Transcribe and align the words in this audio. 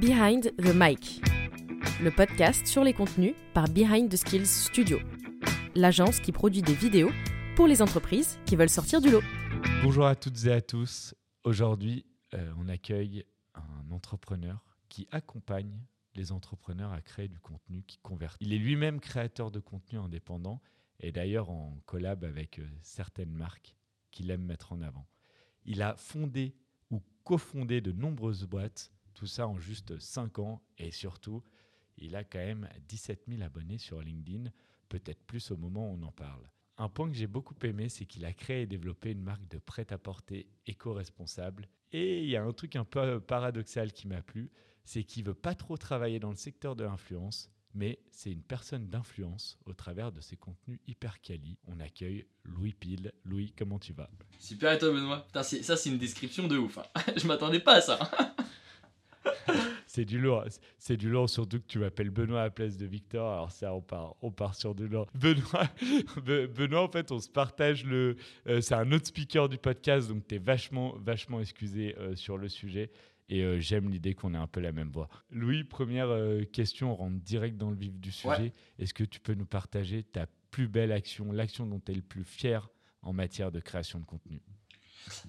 Behind 0.00 0.54
the 0.56 0.72
Mic, 0.74 1.20
le 2.02 2.10
podcast 2.10 2.66
sur 2.66 2.82
les 2.82 2.94
contenus 2.94 3.34
par 3.52 3.68
Behind 3.68 4.10
the 4.10 4.16
Skills 4.16 4.46
Studio, 4.46 4.98
l'agence 5.74 6.20
qui 6.20 6.32
produit 6.32 6.62
des 6.62 6.72
vidéos 6.72 7.10
pour 7.54 7.66
les 7.66 7.82
entreprises 7.82 8.38
qui 8.46 8.56
veulent 8.56 8.70
sortir 8.70 9.02
du 9.02 9.10
lot. 9.10 9.20
Bonjour 9.82 10.06
à 10.06 10.16
toutes 10.16 10.46
et 10.46 10.52
à 10.52 10.62
tous. 10.62 11.14
Aujourd'hui, 11.44 12.06
euh, 12.32 12.50
on 12.56 12.70
accueille 12.70 13.26
un 13.54 13.90
entrepreneur 13.90 14.64
qui 14.88 15.06
accompagne 15.10 15.78
les 16.14 16.32
entrepreneurs 16.32 16.94
à 16.94 17.02
créer 17.02 17.28
du 17.28 17.38
contenu 17.38 17.82
qui 17.82 17.98
convertit. 17.98 18.42
Il 18.42 18.54
est 18.54 18.58
lui-même 18.58 19.00
créateur 19.00 19.50
de 19.50 19.60
contenu 19.60 19.98
indépendant 19.98 20.62
et 21.00 21.12
d'ailleurs 21.12 21.50
en 21.50 21.78
collab 21.84 22.24
avec 22.24 22.58
euh, 22.58 22.66
certaines 22.80 23.32
marques 23.34 23.76
qu'il 24.12 24.30
aime 24.30 24.44
mettre 24.44 24.72
en 24.72 24.80
avant. 24.80 25.06
Il 25.66 25.82
a 25.82 25.94
fondé 25.96 26.54
ou 26.90 27.02
cofondé 27.22 27.82
de 27.82 27.92
nombreuses 27.92 28.46
boîtes, 28.46 28.90
tout 29.20 29.26
ça 29.26 29.46
en 29.46 29.58
juste 29.58 29.98
5 29.98 30.38
ans 30.38 30.62
et 30.78 30.90
surtout, 30.90 31.42
il 31.98 32.16
a 32.16 32.24
quand 32.24 32.38
même 32.38 32.66
17 32.88 33.24
000 33.28 33.42
abonnés 33.42 33.76
sur 33.76 34.00
LinkedIn, 34.00 34.50
peut-être 34.88 35.22
plus 35.26 35.50
au 35.50 35.58
moment 35.58 35.90
où 35.90 35.98
on 36.00 36.06
en 36.06 36.10
parle. 36.10 36.48
Un 36.78 36.88
point 36.88 37.06
que 37.06 37.14
j'ai 37.14 37.26
beaucoup 37.26 37.54
aimé, 37.64 37.90
c'est 37.90 38.06
qu'il 38.06 38.24
a 38.24 38.32
créé 38.32 38.62
et 38.62 38.66
développé 38.66 39.10
une 39.10 39.20
marque 39.20 39.46
de 39.48 39.58
prêt-à-porter 39.58 40.48
éco-responsable. 40.66 41.68
Et 41.92 42.22
il 42.22 42.30
y 42.30 42.36
a 42.36 42.42
un 42.42 42.52
truc 42.52 42.76
un 42.76 42.86
peu 42.86 43.20
paradoxal 43.20 43.92
qui 43.92 44.08
m'a 44.08 44.22
plu, 44.22 44.50
c'est 44.84 45.04
qu'il 45.04 45.24
veut 45.24 45.34
pas 45.34 45.54
trop 45.54 45.76
travailler 45.76 46.18
dans 46.18 46.30
le 46.30 46.36
secteur 46.36 46.74
de 46.74 46.84
l'influence, 46.84 47.50
mais 47.74 47.98
c'est 48.10 48.32
une 48.32 48.42
personne 48.42 48.88
d'influence 48.88 49.58
au 49.66 49.74
travers 49.74 50.12
de 50.12 50.22
ses 50.22 50.38
contenus 50.38 50.80
hyper 50.86 51.20
quali. 51.20 51.58
On 51.66 51.78
accueille 51.78 52.24
Louis 52.44 52.72
Pile. 52.72 53.12
Louis, 53.26 53.52
comment 53.52 53.78
tu 53.78 53.92
vas? 53.92 54.08
Super 54.38 54.72
et 54.72 54.78
toi 54.78 54.90
Benoît? 54.90 55.26
Putain, 55.26 55.42
ça 55.42 55.76
c'est 55.76 55.90
une 55.90 55.98
description 55.98 56.48
de 56.48 56.56
ouf. 56.56 56.78
Hein. 56.78 56.84
Je 57.18 57.26
m'attendais 57.26 57.60
pas 57.60 57.74
à 57.74 57.80
ça. 57.82 58.10
c'est 59.90 60.04
du 60.04 60.20
lourd, 60.20 60.44
c'est 60.78 60.96
du 60.96 61.10
lourd, 61.10 61.28
surtout 61.28 61.58
que 61.58 61.66
tu 61.66 61.80
m'appelles 61.80 62.10
Benoît 62.10 62.42
à 62.42 62.44
la 62.44 62.50
place 62.50 62.76
de 62.76 62.86
Victor. 62.86 63.32
Alors 63.32 63.50
ça, 63.50 63.74
on 63.74 63.80
part, 63.80 64.14
on 64.22 64.30
part 64.30 64.54
sur 64.54 64.72
du 64.72 64.86
lourd. 64.86 65.08
Benoît, 65.14 65.68
Benoît, 66.24 66.82
en 66.82 66.88
fait, 66.88 67.10
on 67.10 67.18
se 67.18 67.28
partage 67.28 67.84
le. 67.84 68.16
Euh, 68.46 68.60
c'est 68.60 68.74
un 68.74 68.92
autre 68.92 69.06
speaker 69.06 69.48
du 69.48 69.58
podcast, 69.58 70.08
donc 70.08 70.28
tu 70.28 70.36
es 70.36 70.38
vachement, 70.38 70.94
vachement 70.98 71.40
excusé 71.40 71.96
euh, 71.98 72.14
sur 72.14 72.38
le 72.38 72.48
sujet. 72.48 72.92
Et 73.28 73.42
euh, 73.42 73.58
j'aime 73.58 73.90
l'idée 73.90 74.14
qu'on 74.14 74.32
ait 74.34 74.38
un 74.38 74.46
peu 74.46 74.60
la 74.60 74.70
même 74.70 74.90
voix. 74.90 75.08
Louis, 75.30 75.64
première 75.64 76.16
question, 76.52 76.92
on 76.92 76.94
rentre 76.94 77.20
direct 77.20 77.56
dans 77.56 77.70
le 77.70 77.76
vif 77.76 77.98
du 77.98 78.12
sujet. 78.12 78.52
Est-ce 78.78 78.94
que 78.94 79.04
tu 79.04 79.18
peux 79.18 79.34
nous 79.34 79.46
partager 79.46 80.04
ta 80.04 80.26
plus 80.52 80.68
belle 80.68 80.92
action, 80.92 81.32
l'action 81.32 81.66
dont 81.66 81.80
tu 81.80 81.90
es 81.90 81.94
le 81.96 82.02
plus 82.02 82.24
fier 82.24 82.68
en 83.02 83.12
matière 83.12 83.50
de 83.50 83.58
création 83.58 83.98
de 83.98 84.04
contenu? 84.04 84.40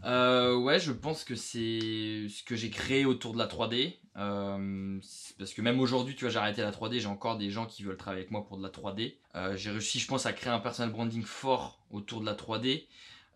Euh, 0.03 0.55
ouais, 0.55 0.79
je 0.79 0.91
pense 0.91 1.23
que 1.23 1.35
c'est 1.35 2.27
ce 2.29 2.43
que 2.43 2.55
j'ai 2.55 2.69
créé 2.69 3.05
autour 3.05 3.33
de 3.33 3.37
la 3.39 3.47
3D. 3.47 3.97
parce 4.15 5.53
que 5.53 5.61
même 5.61 5.79
aujourd'hui, 5.79 6.15
tu 6.15 6.25
vois, 6.25 6.31
j'ai 6.31 6.39
arrêté 6.39 6.61
la 6.61 6.71
3D, 6.71 6.99
j'ai 6.99 7.07
encore 7.07 7.37
des 7.37 7.49
gens 7.49 7.65
qui 7.65 7.83
veulent 7.83 7.97
travailler 7.97 8.21
avec 8.21 8.31
moi 8.31 8.45
pour 8.45 8.57
de 8.57 8.63
la 8.63 8.69
3D. 8.69 9.15
j'ai 9.55 9.71
réussi, 9.71 9.99
je 9.99 10.07
pense, 10.07 10.25
à 10.25 10.33
créer 10.33 10.53
un 10.53 10.59
personal 10.59 10.91
branding 10.91 11.23
fort 11.23 11.79
autour 11.91 12.21
de 12.21 12.25
la 12.25 12.35
3D. 12.35 12.85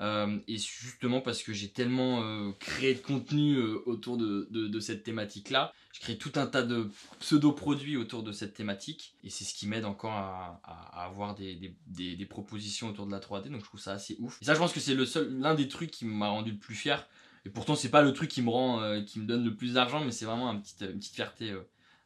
Euh, 0.02 0.40
et 0.50 0.58
justement 0.58 1.22
parce 1.22 1.42
que 1.42 1.54
j'ai 1.54 1.70
tellement 1.70 2.22
euh, 2.22 2.52
créé 2.60 2.96
de 2.96 3.00
contenu 3.00 3.56
euh, 3.56 3.82
autour 3.86 4.18
de, 4.18 4.80
cette 4.82 5.04
thématique-là, 5.04 5.74
je 5.94 6.02
crée 6.02 6.18
tout 6.18 6.34
un 6.36 6.48
tas 6.48 6.64
de 6.64 6.90
pseudo-produits 7.20 7.96
autour 7.96 8.24
de 8.24 8.32
cette 8.32 8.54
thématique. 8.54 9.16
Et 9.24 9.30
c'est 9.30 9.46
ce 9.46 9.54
qui 9.54 9.68
m'aide 9.68 9.86
encore 9.86 10.12
à, 10.12 10.60
avoir 10.94 11.36
des, 11.36 12.28
propositions 12.30 12.90
autour 12.90 13.06
de 13.06 13.12
la 13.12 13.20
3D. 13.20 13.50
Donc 13.50 13.62
je 13.62 13.66
trouve 13.66 13.80
ça 13.80 13.94
assez 13.94 14.18
ouf. 14.20 14.38
Et 14.42 14.46
ça, 14.46 14.54
je 14.54 14.60
pense 14.60 14.74
que 14.74 14.80
c'est 14.80 14.96
l'un 14.96 15.56
des 15.56 15.68
trucs 15.68 15.92
qui 15.92 16.06
m'a 16.06 16.28
rendu 16.28 16.52
le 16.52 16.58
plus 16.58 16.76
fier. 16.76 17.08
Et 17.46 17.50
pourtant, 17.50 17.76
c'est 17.76 17.90
pas 17.90 18.02
le 18.02 18.12
truc 18.12 18.30
qui 18.30 18.42
me 18.42 18.50
rend, 18.50 19.04
qui 19.04 19.20
me 19.20 19.26
donne 19.26 19.46
le 19.46 19.56
plus 19.56 19.76
d'argent, 19.76 20.04
mais 20.04 20.12
c'est 20.12 20.26
vraiment 20.26 20.52
une 20.52 20.62
petite 20.62 21.14
fierté 21.14 21.56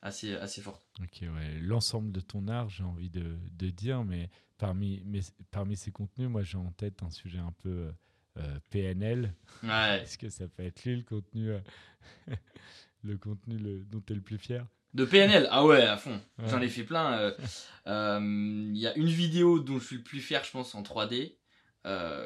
assez, 0.01 0.35
assez 0.35 0.61
forte. 0.61 0.83
Ok, 1.01 1.21
ouais. 1.21 1.59
L'ensemble 1.59 2.11
de 2.11 2.19
ton 2.19 2.47
art, 2.47 2.69
j'ai 2.69 2.83
envie 2.83 3.09
de, 3.09 3.37
de 3.51 3.69
dire, 3.69 4.03
mais 4.03 4.29
parmi, 4.57 5.03
parmi 5.51 5.75
ces 5.75 5.91
contenus, 5.91 6.29
moi 6.29 6.43
j'ai 6.43 6.57
en 6.57 6.71
tête 6.71 7.01
un 7.01 7.09
sujet 7.09 7.39
un 7.39 7.53
peu 7.63 7.69
euh, 7.69 7.91
euh, 8.37 8.59
PNL. 8.69 9.33
Ouais. 9.63 10.01
Est-ce 10.01 10.17
que 10.17 10.29
ça 10.29 10.47
peut 10.47 10.63
être 10.63 10.83
lui 10.85 10.97
le 10.97 11.03
contenu, 11.03 11.49
euh, 11.49 11.59
le 13.03 13.17
contenu 13.17 13.57
le, 13.57 13.83
dont 13.85 14.01
tu 14.01 14.13
es 14.13 14.15
le 14.15 14.21
plus 14.21 14.37
fier? 14.37 14.65
De 14.93 15.05
PNL 15.05 15.47
Ah 15.51 15.65
ouais, 15.65 15.83
à 15.83 15.97
fond. 15.97 16.19
J'en 16.47 16.61
ai 16.61 16.69
fait 16.69 16.83
plein. 16.83 17.33
Il 17.85 18.77
y 18.77 18.87
a 18.87 18.95
une 18.97 19.07
vidéo 19.07 19.59
dont 19.59 19.79
je 19.79 19.85
suis 19.85 19.97
le 19.97 20.03
plus 20.03 20.19
fier, 20.19 20.43
je 20.43 20.51
pense, 20.51 20.73
en 20.73 20.81
3D, 20.81 21.35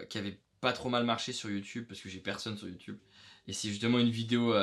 qui 0.08 0.18
avait 0.18 0.40
pas 0.62 0.72
trop 0.72 0.88
mal 0.88 1.04
marché 1.04 1.34
sur 1.34 1.50
YouTube, 1.50 1.86
parce 1.90 2.00
que 2.00 2.08
j'ai 2.08 2.22
personne 2.22 2.58
sur 2.58 2.70
YouTube. 2.70 2.98
Et 3.48 3.54
c'est 3.54 3.70
justement 3.70 4.00
une 4.00 4.10
vidéo 4.10 4.56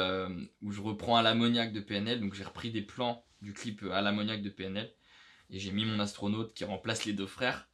où 0.62 0.72
je 0.72 0.80
reprends 0.80 1.16
à 1.16 1.22
l'ammoniaque 1.22 1.72
de 1.72 1.80
PNL. 1.80 2.20
Donc 2.20 2.34
j'ai 2.34 2.44
repris 2.44 2.70
des 2.70 2.82
plans 2.82 3.24
du 3.42 3.52
clip 3.52 3.84
à 3.92 4.00
l'ammoniaque 4.00 4.42
de 4.42 4.50
PNL 4.50 4.91
et 5.50 5.58
j'ai 5.58 5.72
mis 5.72 5.84
mon 5.84 5.98
astronaute 5.98 6.54
qui 6.54 6.64
remplace 6.64 7.04
les 7.04 7.12
deux 7.12 7.26
frères. 7.26 7.69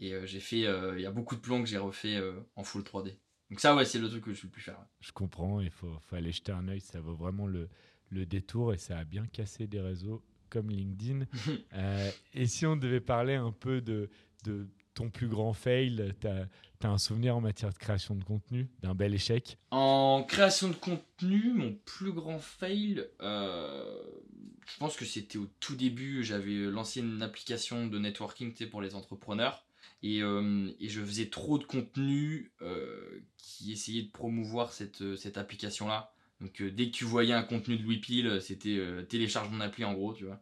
Et 0.00 0.12
euh, 0.12 0.26
j'ai 0.26 0.40
fait, 0.40 0.66
euh, 0.66 0.94
il 0.96 1.02
y 1.02 1.06
a 1.06 1.10
beaucoup 1.10 1.34
de 1.34 1.40
plans 1.40 1.60
que 1.60 1.68
j'ai 1.68 1.78
refait 1.78 2.16
euh, 2.16 2.40
en 2.56 2.62
full 2.62 2.82
3D. 2.82 3.16
Donc 3.50 3.60
ça, 3.60 3.74
ouais, 3.74 3.84
c'est 3.84 3.98
le 3.98 4.08
truc 4.08 4.24
que 4.24 4.34
je 4.34 4.42
le 4.44 4.48
plus 4.50 4.62
faire. 4.62 4.78
Je 5.00 5.12
comprends, 5.12 5.60
il 5.60 5.70
faut, 5.70 5.98
faut, 6.06 6.16
aller 6.16 6.32
jeter 6.32 6.52
un 6.52 6.68
œil, 6.68 6.80
ça 6.80 7.00
vaut 7.00 7.16
vraiment 7.16 7.46
le, 7.46 7.68
le, 8.10 8.26
détour 8.26 8.74
et 8.74 8.78
ça 8.78 8.98
a 8.98 9.04
bien 9.04 9.26
cassé 9.26 9.66
des 9.66 9.80
réseaux 9.80 10.22
comme 10.50 10.70
LinkedIn. 10.70 11.26
et 12.34 12.46
si 12.46 12.66
on 12.66 12.76
devait 12.76 13.00
parler 13.00 13.34
un 13.34 13.52
peu 13.52 13.80
de, 13.80 14.10
de 14.44 14.68
ton 14.94 15.10
plus 15.10 15.28
grand 15.28 15.52
fail, 15.52 16.14
tu 16.20 16.26
as, 16.26 16.48
un 16.90 16.98
souvenir 16.98 17.36
en 17.36 17.40
matière 17.40 17.72
de 17.72 17.78
création 17.78 18.14
de 18.14 18.24
contenu, 18.24 18.68
d'un 18.82 18.94
bel 18.94 19.14
échec 19.14 19.58
En 19.70 20.24
création 20.26 20.68
de 20.68 20.74
contenu, 20.74 21.52
mon 21.52 21.74
plus 21.84 22.12
grand 22.12 22.38
fail, 22.38 23.06
je 23.20 24.76
pense 24.78 24.96
que 24.96 25.04
c'était 25.04 25.38
au 25.38 25.48
tout 25.60 25.76
début, 25.76 26.24
j'avais 26.24 26.54
lancé 26.70 27.00
une 27.00 27.22
application 27.22 27.86
de 27.86 27.98
networking 27.98 28.54
pour 28.68 28.82
les 28.82 28.94
entrepreneurs. 28.94 29.64
Et, 30.02 30.22
euh, 30.22 30.70
et, 30.78 30.88
je 30.88 31.02
faisais 31.02 31.26
trop 31.26 31.58
de 31.58 31.64
contenu 31.64 32.52
euh, 32.62 33.20
qui 33.36 33.72
essayait 33.72 34.02
de 34.02 34.10
promouvoir 34.10 34.72
cette, 34.72 35.02
euh, 35.02 35.16
cette 35.16 35.38
application-là. 35.38 36.12
Donc 36.40 36.62
dès 36.62 36.86
que 36.86 36.92
tu 36.92 37.04
voyais 37.04 37.32
un 37.32 37.42
contenu 37.42 37.76
de 37.78 37.96
Pile, 37.96 38.40
c'était 38.40 38.80
télécharge 39.08 39.50
mon 39.50 39.58
appli 39.60 39.84
en 39.84 39.92
gros, 39.92 40.14
tu 40.14 40.24
vois. 40.24 40.40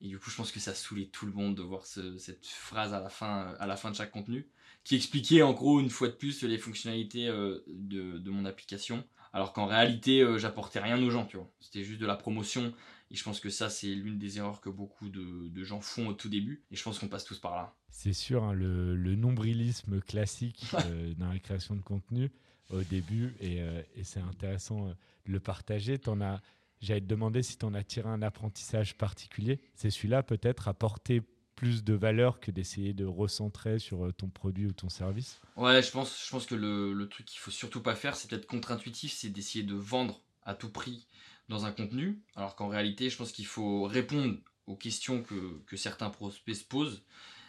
Et 0.00 0.08
du 0.08 0.18
coup, 0.18 0.30
je 0.30 0.36
pense 0.36 0.52
que 0.52 0.60
ça 0.60 0.74
saoulait 0.74 1.06
tout 1.06 1.26
le 1.26 1.32
monde 1.32 1.54
de 1.54 1.62
voir 1.62 1.84
cette 1.86 2.46
phrase 2.46 2.94
à 2.94 3.00
la, 3.00 3.08
fin, 3.08 3.54
à 3.58 3.66
la 3.66 3.76
fin 3.76 3.90
de 3.90 3.96
chaque 3.96 4.12
contenu, 4.12 4.48
qui 4.84 4.94
expliquait 4.94 5.42
en 5.42 5.52
gros 5.52 5.80
une 5.80 5.90
fois 5.90 6.08
de 6.08 6.12
plus 6.12 6.42
les 6.42 6.58
fonctionnalités 6.58 7.26
de, 7.26 8.18
de, 8.18 8.30
mon 8.30 8.44
application. 8.44 9.04
Alors 9.32 9.52
qu'en 9.52 9.66
réalité, 9.66 10.24
j'apportais 10.38 10.78
rien 10.78 11.02
aux 11.02 11.10
gens, 11.10 11.26
tu 11.26 11.36
vois. 11.36 11.50
C'était 11.60 11.82
juste 11.82 12.00
de 12.00 12.06
la 12.06 12.16
promotion 12.16 12.72
et 13.10 13.16
je 13.16 13.24
pense 13.24 13.40
que 13.40 13.48
ça, 13.48 13.70
c'est 13.70 13.94
l'une 13.94 14.18
des 14.18 14.38
erreurs 14.38 14.60
que 14.60 14.68
beaucoup 14.68 15.08
de, 15.08 15.64
gens 15.64 15.80
font 15.80 16.08
au 16.08 16.12
tout 16.12 16.28
début. 16.28 16.62
Et 16.70 16.76
je 16.76 16.82
pense 16.82 16.98
qu'on 16.98 17.08
passe 17.08 17.24
tous 17.24 17.38
par 17.38 17.56
là. 17.56 17.74
C'est 17.90 18.12
sûr, 18.12 18.44
hein, 18.44 18.52
le, 18.52 19.14
nombrilisme 19.16 20.00
classique 20.00 20.66
euh, 20.86 21.14
dans 21.16 21.32
la 21.32 21.38
création 21.38 21.74
de 21.74 21.80
contenu 21.80 22.30
au 22.70 22.82
début. 22.82 23.34
Et, 23.40 23.62
euh, 23.62 23.82
c'est 24.02 24.20
intéressant 24.20 24.88
euh, 24.88 24.92
de 25.26 25.32
le 25.32 25.40
partager. 25.40 25.94
as, 25.94 26.40
j'allais 26.80 27.00
te 27.00 27.06
demander 27.06 27.42
si 27.42 27.58
tu 27.58 27.64
en 27.64 27.74
as 27.74 27.84
tiré 27.84 28.08
un 28.08 28.22
apprentissage 28.22 28.96
particulier. 28.96 29.60
C'est 29.74 29.90
celui-là 29.90 30.22
peut-être 30.22 30.68
apporter 30.68 31.22
plus 31.58 31.82
de 31.82 31.92
valeur 31.92 32.38
que 32.38 32.52
d'essayer 32.52 32.92
de 32.94 33.04
recentrer 33.04 33.80
sur 33.80 34.14
ton 34.14 34.28
produit 34.28 34.66
ou 34.66 34.72
ton 34.72 34.88
service? 34.88 35.40
Ouais, 35.56 35.82
je 35.82 35.90
pense, 35.90 36.24
je 36.24 36.30
pense 36.30 36.46
que 36.46 36.54
le, 36.54 37.08
truc 37.08 37.26
qu'il 37.26 37.40
faut 37.40 37.50
surtout 37.50 37.82
pas 37.82 37.96
faire, 37.96 38.14
c'est 38.14 38.30
peut-être 38.30 38.46
contre-intuitif, 38.46 39.12
c'est 39.12 39.28
d'essayer 39.28 39.64
de 39.64 39.74
vendre 39.74 40.22
à 40.44 40.54
tout 40.54 40.70
prix 40.70 41.08
dans 41.48 41.64
un 41.64 41.72
contenu, 41.72 42.20
alors 42.36 42.54
qu'en 42.54 42.68
réalité, 42.68 43.10
je 43.10 43.16
pense 43.16 43.32
qu'il 43.32 43.46
faut 43.46 43.84
répondre 43.84 44.36
aux 44.68 44.76
questions 44.76 45.24
que, 45.24 45.76
certains 45.76 46.10
prospects 46.10 46.54
se 46.54 46.64
posent, 46.64 47.02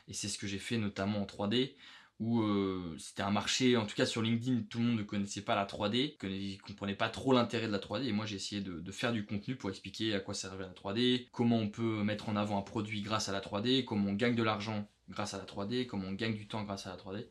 et 0.07 0.13
c'est 0.13 0.27
ce 0.27 0.39
que 0.39 0.47
j'ai 0.47 0.57
fait 0.57 0.79
notamment 0.79 1.21
en 1.21 1.25
3D, 1.25 1.75
où 2.19 2.41
euh, 2.41 2.95
c'était 2.99 3.21
un 3.21 3.31
marché, 3.31 3.77
en 3.77 3.85
tout 3.85 3.95
cas 3.95 4.05
sur 4.05 4.21
LinkedIn, 4.21 4.63
tout 4.69 4.79
le 4.79 4.83
monde 4.83 4.97
ne 4.97 5.03
connaissait 5.03 5.41
pas 5.41 5.55
la 5.55 5.65
3D, 5.65 6.17
ne 6.21 6.57
comprenait 6.61 6.95
pas 6.95 7.07
trop 7.07 7.31
l'intérêt 7.31 7.67
de 7.67 7.71
la 7.71 7.79
3D, 7.79 8.03
et 8.03 8.11
moi 8.11 8.25
j'ai 8.25 8.35
essayé 8.35 8.61
de, 8.61 8.91
faire 8.91 9.13
du 9.13 9.25
contenu 9.25 9.55
pour 9.55 9.69
expliquer 9.69 10.13
à 10.13 10.19
quoi 10.19 10.33
servait 10.33 10.65
la 10.65 10.73
3D, 10.73 11.27
comment 11.31 11.57
on 11.57 11.69
peut 11.69 12.03
mettre 12.03 12.27
en 12.27 12.35
avant 12.35 12.57
un 12.57 12.61
produit 12.61 13.01
grâce 13.01 13.29
à 13.29 13.31
la 13.31 13.39
3D, 13.39 13.85
comment 13.85 14.09
on 14.09 14.13
gagne 14.13 14.35
de 14.35 14.43
l'argent 14.43 14.89
grâce 15.09 15.33
à 15.33 15.37
la 15.37 15.45
3D, 15.45 15.85
comment 15.85 16.09
on 16.09 16.13
gagne 16.13 16.35
du 16.35 16.47
temps 16.47 16.63
grâce 16.63 16.87
à 16.87 16.89
la 16.89 16.97
3D. 16.97 17.25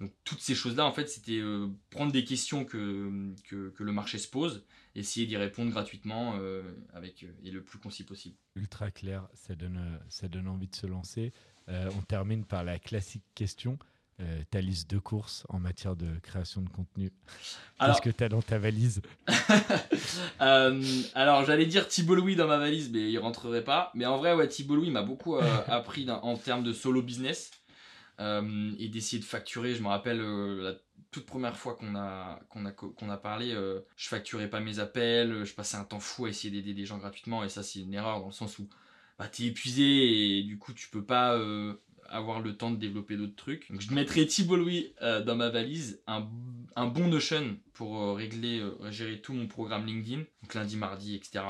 Donc 0.00 0.12
toutes 0.24 0.40
ces 0.40 0.54
choses-là, 0.54 0.84
en 0.84 0.92
fait, 0.92 1.08
c'était 1.08 1.38
euh, 1.38 1.68
prendre 1.88 2.12
des 2.12 2.22
questions 2.22 2.66
que, 2.66 3.32
que, 3.48 3.82
le 3.82 3.92
marché 3.92 4.18
se 4.18 4.28
pose, 4.28 4.66
essayer 4.94 5.26
d'y 5.26 5.38
répondre 5.38 5.70
gratuitement 5.70 6.36
euh, 6.38 6.62
avec, 6.92 7.24
et 7.42 7.50
le 7.50 7.62
plus 7.62 7.78
concis 7.78 8.04
possible. 8.04 8.36
Ultra 8.56 8.90
clair, 8.90 9.26
ça 9.32 9.54
donne, 9.54 9.98
ça 10.10 10.28
donne 10.28 10.48
envie 10.48 10.68
de 10.68 10.74
se 10.74 10.86
lancer. 10.86 11.32
on 11.68 12.02
termine 12.02 12.44
par 12.44 12.62
la 12.62 12.78
classique 12.78 13.24
question. 13.34 13.78
Ta 14.50 14.60
liste 14.60 14.90
de 14.90 14.98
courses 14.98 15.44
en 15.48 15.58
matière 15.58 15.94
de 15.94 16.06
création 16.22 16.62
de 16.62 16.68
contenu. 16.68 17.12
Qu'est-ce 17.80 18.00
que 18.00 18.10
tu 18.10 18.24
as 18.24 18.28
dans 18.28 18.42
ta 18.42 18.58
valise? 18.58 19.02
Alors, 20.38 21.44
j'allais 21.44 21.66
dire 21.66 21.86
Thibault 21.86 22.14
Louis 22.14 22.36
dans 22.36 22.46
ma 22.46 22.58
valise, 22.58 22.90
mais 22.90 23.10
il 23.10 23.18
rentrerait 23.18 23.64
pas. 23.64 23.90
Mais 23.94 24.06
en 24.06 24.16
vrai, 24.16 24.34
ouais, 24.34 24.48
Thibault 24.48 24.76
Louis 24.76 24.90
m'a 24.90 25.02
beaucoup 25.02 25.36
appris 25.66 26.08
en 26.10 26.36
termes 26.36 26.64
de 26.64 26.72
solo 26.72 27.02
business. 27.02 27.50
Euh, 28.18 28.72
et 28.78 28.88
d'essayer 28.88 29.20
de 29.20 29.26
facturer. 29.26 29.74
Je 29.74 29.82
me 29.82 29.88
rappelle, 29.88 30.20
euh, 30.22 30.74
toute 31.10 31.26
première 31.26 31.56
fois 31.56 31.74
qu'on 31.74 31.94
a, 31.94 32.40
qu'on 32.48 32.64
a, 32.64 32.72
qu'on 32.72 33.10
a 33.10 33.16
parlé, 33.18 33.52
euh, 33.52 33.80
je 33.96 34.08
facturais 34.08 34.48
pas 34.48 34.60
mes 34.60 34.78
appels, 34.78 35.44
je 35.44 35.54
passais 35.54 35.76
un 35.76 35.84
temps 35.84 36.00
fou 36.00 36.24
à 36.24 36.30
essayer 36.30 36.50
d'aider 36.50 36.72
des 36.72 36.86
gens 36.86 36.96
gratuitement, 36.96 37.44
et 37.44 37.50
ça, 37.50 37.62
c'est 37.62 37.80
une 37.80 37.92
erreur 37.92 38.20
dans 38.20 38.26
le 38.26 38.32
sens 38.32 38.58
où 38.58 38.70
bah, 39.18 39.28
t'es 39.28 39.44
épuisé 39.44 40.38
et 40.38 40.42
du 40.44 40.58
coup, 40.58 40.72
tu 40.72 40.88
peux 40.88 41.04
pas 41.04 41.34
euh, 41.34 41.74
avoir 42.10 42.40
le 42.40 42.56
temps 42.56 42.70
de 42.70 42.76
développer 42.76 43.16
d'autres 43.16 43.36
trucs. 43.36 43.66
Je 43.78 43.92
mettrai 43.92 44.26
Thibault 44.26 44.56
Louis 44.56 44.92
euh, 45.02 45.22
dans 45.22 45.36
ma 45.36 45.48
valise, 45.48 46.00
un, 46.06 46.28
un 46.74 46.86
bon 46.86 47.08
Notion 47.08 47.58
pour 47.72 48.02
euh, 48.02 48.12
régler, 48.12 48.60
euh, 48.60 48.90
gérer 48.90 49.20
tout 49.20 49.32
mon 49.32 49.46
programme 49.46 49.86
LinkedIn, 49.86 50.24
donc 50.42 50.54
lundi, 50.54 50.76
mardi, 50.76 51.14
etc. 51.14 51.44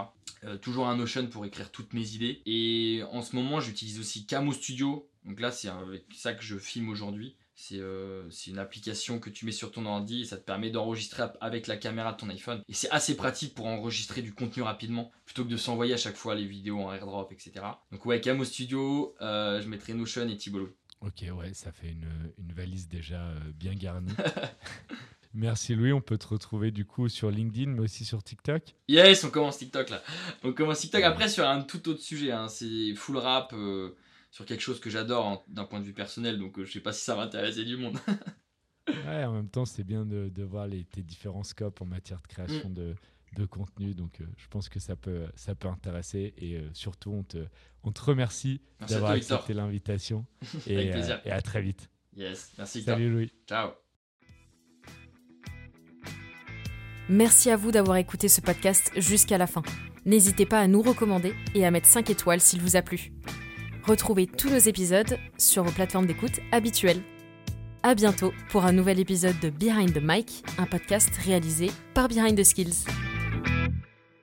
Toujours 0.63 0.87
un 0.87 0.97
Notion 0.97 1.27
pour 1.27 1.45
écrire 1.45 1.73
toutes 1.73 1.93
mes 1.93 2.15
idées. 2.15 2.43
Et 2.47 3.03
en 3.11 3.23
ce 3.23 3.35
moment, 3.35 3.59
j'utilise 3.61 3.99
aussi 3.99 4.27
Camo 4.27 4.53
Studio. 4.53 5.11
Donc 5.25 5.41
là, 5.41 5.51
c'est 5.51 5.69
avec 5.69 6.05
ça 6.15 6.35
que 6.35 6.45
je 6.45 6.57
filme 6.57 6.89
aujourd'hui. 6.89 7.37
C'est 7.59 7.79
euh, 7.81 8.29
une 8.47 8.59
application 8.59 9.19
que 9.19 9.31
tu 9.31 9.47
mets 9.47 9.51
sur 9.53 9.73
ton 9.73 9.87
ordi 9.87 10.21
et 10.21 10.25
ça 10.27 10.37
te 10.37 10.43
permet 10.45 10.69
d'enregistrer 10.71 11.25
avec 11.41 11.67
la 11.67 11.79
caméra 11.79 12.13
de 12.13 12.19
ton 12.19 12.29
iPhone. 12.29 12.63
Et 12.69 12.75
c'est 12.75 12.91
assez 12.91 13.17
pratique 13.17 13.55
pour 13.55 13.67
enregistrer 13.67 14.21
du 14.21 14.35
contenu 14.35 14.63
rapidement 14.63 15.11
plutôt 15.25 15.43
que 15.43 15.49
de 15.49 15.57
s'envoyer 15.57 15.95
à 15.95 15.97
chaque 15.97 16.17
fois 16.17 16.35
les 16.35 16.45
vidéos 16.45 16.81
en 16.83 16.93
airdrop, 16.93 17.33
etc. 17.33 17.65
Donc 17.91 18.05
ouais, 18.05 18.21
Camo 18.21 18.45
Studio, 18.45 19.15
euh, 19.23 19.63
je 19.63 19.69
mettrai 19.69 19.95
Notion 19.95 20.29
et 20.29 20.51
Louis. 20.51 20.69
Ok, 21.01 21.25
ouais, 21.35 21.55
ça 21.55 21.73
fait 21.73 21.89
une, 21.93 22.09
une 22.39 22.53
valise 22.53 22.89
déjà 22.89 23.23
euh, 23.23 23.39
bien 23.55 23.75
garnie. 23.75 24.13
Merci 25.35 25.75
Louis, 25.75 25.93
on 25.93 26.01
peut 26.01 26.17
te 26.17 26.27
retrouver 26.29 26.71
du 26.71 26.87
coup 26.87 27.09
sur 27.11 27.31
LinkedIn, 27.31 27.71
mais 27.71 27.81
aussi 27.81 28.05
sur 28.07 28.23
TikTok. 28.23 28.63
Yes, 28.89 29.23
on 29.25 29.31
commence 29.31 29.59
TikTok 29.59 29.91
là. 29.91 30.03
On 30.43 30.53
commence 30.53 30.81
TikTok 30.81 31.03
après 31.03 31.29
sur 31.29 31.47
un 31.47 31.63
tout 31.63 31.89
autre 31.91 32.01
sujet. 32.01 32.33
hein. 32.33 32.49
C'est 32.49 32.95
full 32.95 33.19
rap 33.19 33.53
euh, 33.53 33.95
sur 34.37 34.45
quelque 34.45 34.61
chose 34.61 34.81
que 34.81 34.91
j'adore 34.91 35.27
hein, 35.27 35.41
d'un 35.49 35.65
point 35.65 35.81
de 35.81 35.85
vue 35.87 35.95
personnel. 35.95 36.39
Donc 36.39 36.59
euh, 36.59 36.67
je 36.67 36.73
sais 36.73 36.81
pas 36.81 36.93
si 36.93 37.03
ça 37.03 37.15
va 37.17 37.23
intéresser 37.23 37.65
du 37.65 37.77
monde. 37.77 37.99
Ouais, 39.05 39.25
en 39.25 39.33
même 39.33 39.49
temps, 39.49 39.65
c'est 39.65 39.83
bien 39.83 40.07
de, 40.07 40.29
de 40.29 40.43
voir 40.45 40.69
les, 40.69 40.85
tes 40.85 41.03
différents 41.03 41.43
scopes 41.43 41.83
en 41.83 41.87
matière 41.87 42.21
de 42.23 42.27
création 42.29 42.71
de, 42.71 42.95
de 43.35 43.45
contenu. 43.45 43.95
Donc, 43.95 44.21
euh, 44.21 44.25
je 44.37 44.47
pense 44.47 44.69
que 44.69 44.79
ça 44.79 44.95
peut, 44.95 45.27
ça 45.35 45.57
peut 45.57 45.67
intéresser. 45.67 46.35
Et 46.39 46.55
euh, 46.55 46.71
surtout, 46.73 47.11
on 47.11 47.25
te, 47.25 47.47
on 47.83 47.91
te 47.91 48.01
remercie 48.01 48.61
d'avoir 48.89 49.11
accepté 49.11 49.55
l'invitation. 49.55 50.25
Avec 50.67 50.87
et, 50.87 50.91
plaisir. 50.93 51.21
et 51.25 51.33
à 51.33 51.43
très 51.43 51.63
vite. 51.63 51.91
Yes, 52.17 52.53
merci 52.59 52.79
Victor. 52.79 52.95
Salut 52.95 53.11
Louis. 53.11 53.33
Ciao. 53.49 53.73
Merci 57.09 57.51
à 57.51 57.57
vous 57.57 57.73
d'avoir 57.73 57.97
écouté 57.97 58.29
ce 58.29 58.41
podcast 58.41 58.93
jusqu'à 58.97 59.37
la 59.37 59.49
fin. 59.49 59.63
N'hésitez 60.05 60.47
pas 60.47 60.61
à 60.61 60.69
nous 60.69 60.83
recommander 60.83 61.35
et 61.57 61.67
à 61.67 61.73
mettre 61.73 61.89
5 61.89 62.09
étoiles 62.09 62.41
s'il 62.41 62.61
vous 62.61 62.77
a 62.77 62.83
plu. 62.83 63.13
Retrouvez 63.87 64.27
tous 64.27 64.51
nos 64.51 64.59
épisodes 64.59 65.17
sur 65.39 65.63
vos 65.63 65.71
plateformes 65.71 66.07
d'écoute 66.07 66.41
habituelles. 66.51 67.03
À 67.85 67.95
bientôt 67.95 68.33
pour 68.51 68.65
un 68.65 68.73
nouvel 68.73 68.99
épisode 68.99 69.39
de 69.39 69.49
Behind 69.49 69.95
the 69.95 70.03
Mic, 70.03 70.43
un 70.59 70.67
podcast 70.67 71.11
réalisé 71.25 71.71
par 71.95 72.09
Behind 72.09 72.37
the 72.37 72.43
Skills. 72.43 72.85